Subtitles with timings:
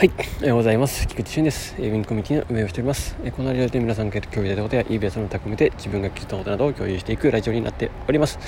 [0.00, 1.06] はい、おはようございます。
[1.08, 1.74] 菊池俊です。
[1.78, 3.16] ウィンコミュニティの運営をしております。
[3.36, 8.38] このラジオで皆さんから共有したことや EBS の匠で自分が聞いたことなどを共有していくラジオになっております。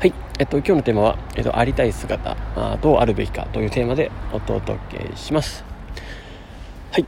[0.00, 2.34] はい、えっと、今日のテーマは、えっと、ありたい姿、
[2.80, 5.66] どうあるべきかというテーマでお届けします。
[6.92, 7.06] はい、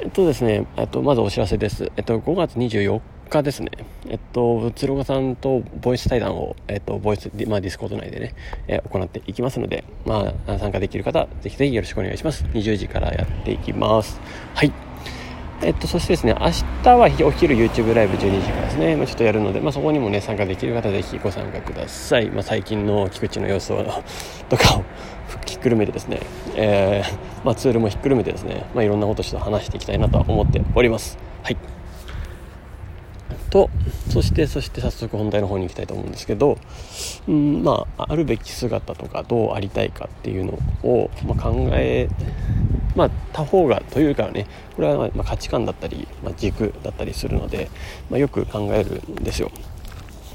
[0.00, 1.92] えっとですね、えっと、まずお知らせです。
[1.96, 3.00] えっと、5月24
[3.40, 3.70] 日ですね、
[4.08, 8.34] えっと、鶴岡さんとボイス対談を、えっと、ボイス、まあ、ディスコード内でね、
[8.68, 12.44] えー、行っていきますので、まあ、参加できる方、ぜひぜひよろしくお願いします。
[12.52, 14.20] 20時からやっていきます。
[14.54, 14.72] はい。
[15.62, 16.50] えっと、そしてですね、明
[16.82, 22.30] 日はお昼 YouTube ライブ12時からですね、まあ、ちょっとやるので、まあ、そこにもね、参加できる方、ぜひご参加ください。
[22.30, 23.84] まあ、最近の菊池の様子を
[24.50, 24.84] とかを
[25.46, 26.20] ひっくるめてですね、
[26.56, 31.16] えー、まあ、ツールもひっくるめてですね、まあ、いろんなことをちょっと話していきたいなとは思っております。
[31.42, 31.56] はい。
[33.54, 33.70] と
[34.10, 36.58] そしてそして早速本題の方に行きたいと思うんですけど、
[37.28, 42.08] うんまあ、あるべき姿とかどうありたいかっていうのを、まあ、考え
[42.96, 47.70] まあ、他方がというかねこれはま価値観だったり、まあ、軸だったりするので、
[48.10, 49.52] まあ、よく考えるんですよ。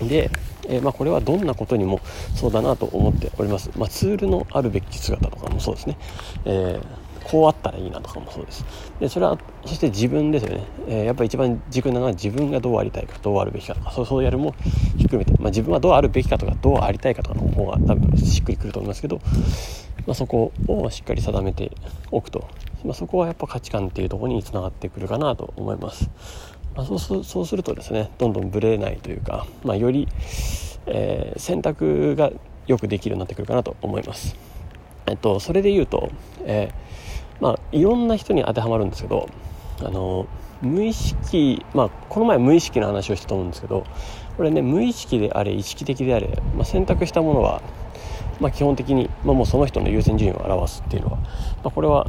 [0.02, 0.30] で、
[0.68, 2.00] えー、ま、これはどんなことにも
[2.36, 3.70] そうだなと思っております。
[3.78, 5.98] ま、ツールのあるべき姿とかもそうですね。
[6.46, 8.66] えーこうあったらいいなとかもそうです。
[9.00, 14.56] でそれはそして自分ですよね、えー、やっぱり一番軸なのは自分がどうありたいかどうあるべきかとかそうそうやるも
[14.98, 19.22] ひっくるめて、まあ、自分はどうあるべきかとかどうありたいかとかの方が多分しっくりくると思いますけど、
[20.08, 21.72] まあ、そこをしっかり定めて
[22.10, 22.48] おくと、
[22.84, 26.10] まあ、そこはやっぱ価値観っていうところにつながってくるかなと思います、
[26.76, 30.08] まあ、そうそうするとですねどんどんブレないというか、まあ、より、
[30.88, 32.32] えー、選択が
[32.66, 34.36] よくできるようになってくるかなと思います。
[35.06, 36.10] えっとそれで言うと、
[36.46, 36.89] えー
[37.40, 39.30] まあ、いろんな人に当てはまるんですけど
[39.82, 40.28] あの
[40.62, 43.86] 無意識、まあ、この前無意識の話をしたと思うんですけど
[44.36, 47.62] これね無意識であれ意識的であれ、まあ、選択したものは、
[48.40, 51.28] まあ、基本的に、まあ、もうその人の優先順位を表すっていうのは、ま
[51.66, 52.08] あ、これは、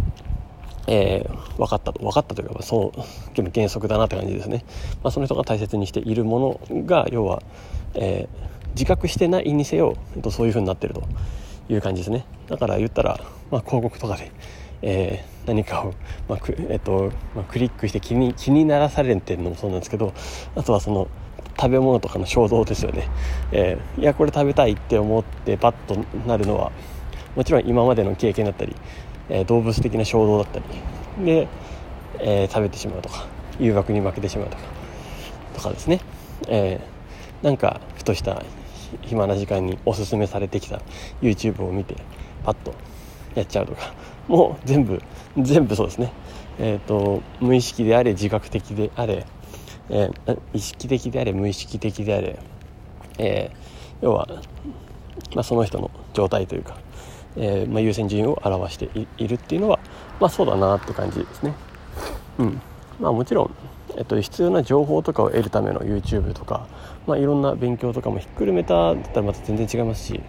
[0.89, 4.65] えー、分かったと分かったというかそう原則だなって感じですね、
[5.03, 7.43] まあ、その人が大切にしているものが要は、
[7.95, 9.97] えー、自覚してないにせよ、
[10.31, 11.05] そういうふうになってると。
[11.71, 12.27] いう感じですね。
[12.49, 13.21] だから言ったら、
[13.51, 14.31] まあ、広告とかで
[14.83, 15.95] えー、何かを、
[16.29, 20.15] まあくえーとまあ、クリックして気に気にならされてるのもそうなんですけど
[20.55, 21.09] あとはその
[21.59, 23.09] 食べ物とかの衝動ですよね、
[23.53, 26.73] えー、いやこれ食べたいって思ってパッとなるのは
[27.37, 28.75] もちろん今までの経験だったり、
[29.29, 30.61] えー、動物的な衝動だった
[31.19, 31.49] りで、
[32.19, 33.27] えー、食べてしまうとか
[33.59, 34.63] 誘惑に負けてしまうとか
[35.55, 36.01] とかですね、
[36.49, 38.43] えー、なんかふとした
[39.03, 40.81] 暇な時間におすすめされてきた
[41.23, 41.97] YouTube を見て
[42.45, 42.75] パッと
[43.35, 43.93] やっちゃうとか。
[44.29, 45.03] もう全部
[45.37, 46.13] 全部そうですね。
[46.59, 49.27] えっ、ー、と無意識であれ自覚的であれ、
[49.89, 52.39] えー、意識的であれ無意識的であれ、
[53.19, 54.29] えー、要は、
[55.35, 56.77] まあ、その人の状態というか、
[57.37, 59.81] えまあ、優先順位を表しているっていうのは
[60.21, 61.55] まあそうだなって感じですね。
[62.39, 62.61] うん。
[63.01, 63.51] まあもちろん
[63.97, 66.67] えっと、必要な情報とかを得るための YouTube とか、
[67.07, 70.21] まあ、いろんな勉強とかもひっくるめただったらまた全然違いますし、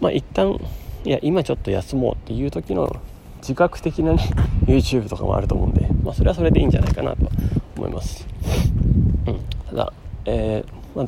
[0.00, 0.60] まあ、一旦
[1.04, 2.96] いや今ちょっと休もうっていう時の
[3.38, 4.30] 自覚的なね
[4.66, 7.28] YouTube とかもあると思うんで、まあ、それはそれでいいんじゃないかなと
[7.76, 8.26] 思います、
[9.26, 9.92] うん、ただ、
[10.24, 11.06] えー、まあ、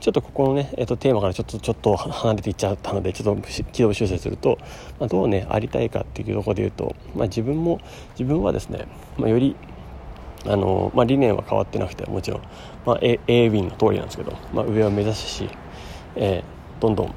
[0.00, 4.58] ちょっとここのね、えー、とテーマからちょっとちょっと離れていっちゃったのでちょっと軌道修正すると、
[5.00, 9.56] まあ、どうねありたいかっていうところで言うと、まあ、自分も自分はですね、まあ、より
[10.46, 12.42] あのまあ、理念は変わってなくてもちろん、
[12.86, 15.50] まあ、A, A ウィンの通りなんですけど、まあ、上を目指すし、
[16.14, 17.14] えー、どんどん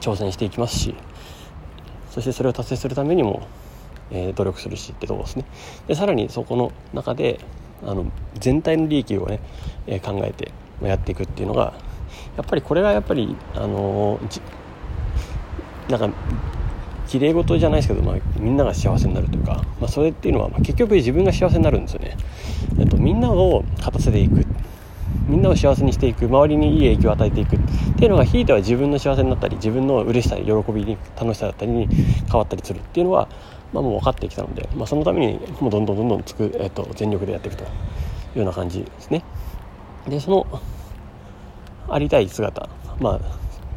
[0.00, 0.94] 挑戦していきますし
[2.10, 3.46] そしてそれを達成するためにも、
[4.10, 5.44] えー、努力するしってとこですね。
[5.86, 7.40] でさらにそこの中で
[7.84, 9.40] あの全体の利益をね、
[9.86, 10.52] えー、考えて
[10.82, 11.72] やっていくっていうのが
[12.36, 14.18] やっぱりこれがやっぱりあの、
[15.88, 16.10] なんか
[17.08, 22.16] 綺麗事じゃないですけど、まあ、みんなが幸せになるというか、まあ、それっていうのは、まあ、結局自分が幸せになるんですよね、
[22.78, 24.46] えっと、みんなを勝たせていく。
[25.28, 26.24] みんなを幸せにしていく。
[26.24, 27.56] 周りにいい影響を与えていく。
[27.56, 27.58] っ
[27.96, 32.78] ていうのがひいては自分の幸せになったり自分の嬉しさ喜びに楽しさだったりに変わったりする。
[32.78, 33.28] っていうのは、
[33.72, 39.22] まあ、もう分かってきたので、まあ、そのためにもうどんどんどんどんつく、えーと、全力でやっていくというような感じですね。
[40.08, 40.46] でその
[41.88, 42.68] ありたい姿。
[43.00, 43.20] ま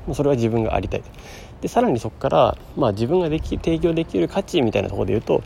[0.10, 1.04] あそれは自分がありたい。
[1.62, 5.40] でさらにそこから、まあ、自分ができ提供できる価値みたいなところで言うと、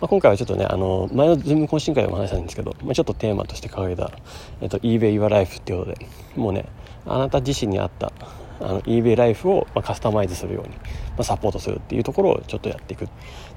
[0.00, 4.12] まあ、今回はちょっとねあの前のズーム懇親会でも話したんですけど、まあ、ちょっとテーマとして掲げた、
[4.60, 6.06] えっと、eBay Your Life っていうことで
[6.36, 6.66] もうね
[7.06, 8.12] あなた自身に合った
[8.60, 10.82] あの eBay ライフを、まあ、カスタマイズするように、ま
[11.18, 13.08] あ、サポートするっていうところをちょっとやっていくっ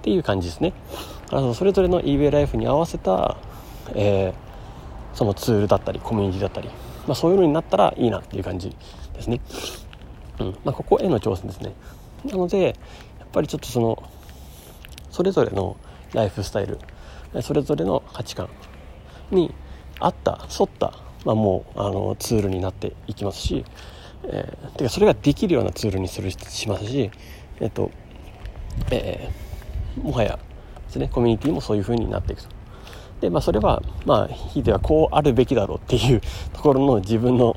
[0.02, 0.74] ていう感じですね。
[1.30, 3.38] あのそれぞれの eBay ライフに合わせた、
[3.94, 6.70] えー、そのツールだったりコミュニティだったり、
[7.08, 8.76] まあ、そういうのになったらいいなっていう感じ
[9.14, 9.40] ですね、
[10.40, 10.58] うん。
[10.64, 11.74] まあ、ここへの挑戦ですね。
[12.26, 12.66] なので
[13.20, 14.04] やっぱりちょっとその
[15.12, 15.78] それぞれの
[16.14, 16.80] ライフスタイル
[17.42, 18.50] それぞれの価値観
[19.32, 19.54] に
[20.00, 20.94] 合った沿った、
[21.26, 23.66] まあ、もうあのツールになっていきますし、
[24.26, 27.12] えー、てかそれができるようなツールにするしますし
[27.60, 27.92] えっと
[28.92, 30.40] えー、もはや
[30.86, 32.57] ですねコミュニティもそういう風になっていくと。
[33.22, 36.22] でまあそれはまあひいてはこうあるべきだろうっていう
[36.54, 37.56] ところの自分の、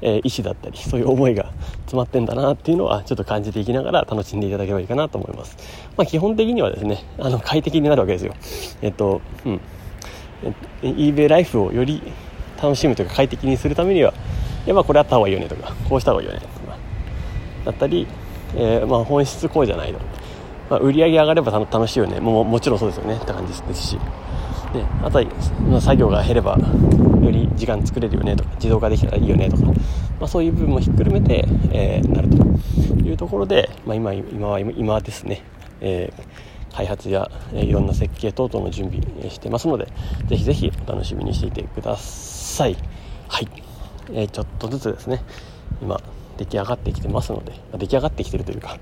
[0.00, 5.56] えー、意思だったりそういう思いが詰まってんだなっていうのはちょっと感じていきながら楽しんでいただければいいかなと思います。
[5.96, 8.34] まあ基本的にはですねあの快適になるわけですよ。
[8.82, 9.60] えっとうん。
[10.82, 12.02] eBay ライフをより
[12.62, 14.12] 楽しむというか快適にするためには
[14.66, 16.40] やまあこれあった方がいいよねとかこうした方がいいよね。
[16.40, 16.78] とか
[17.64, 18.06] だったり
[18.54, 19.98] えー、まあ、本質こうじゃないと、
[20.70, 22.20] まあ、売り上げ上がれば楽しいよね。
[22.20, 23.16] ももちろんそうですよね。
[23.16, 23.98] って感じですし、
[24.74, 26.58] ね、あとは、作業が減れば
[27.22, 29.72] より時間作れるよねとか自動化できたらいいよねとか、ま
[30.22, 32.46] あ、そういう部分もひっくるめて、えー、なると。
[33.06, 35.42] いうところで、まあ、今今は今はですね、
[35.80, 39.86] えー、開発や、え、いろんな設計等々の準備してますので
[40.26, 42.76] ぜひぜひお楽しみにしていてください。
[43.28, 43.48] はい、
[44.12, 45.22] えー、ちょっとずつですね
[45.80, 46.00] 今
[46.36, 48.78] 出来上がってきてますので、出来上がってきてるというか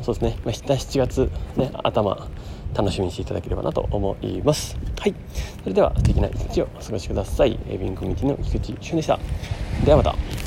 [0.00, 2.28] そうですね、まあ、7月、ね、頭
[2.74, 4.76] 楽しみにしていただければなと思います。
[4.98, 5.14] はい。
[5.62, 7.58] それでは素敵な一日をお過ごしください。
[7.68, 9.18] エビンコミュニティの菊池俊でした。
[9.84, 10.41] ではまた。